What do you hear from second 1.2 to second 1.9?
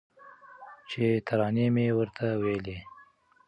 ترانې مي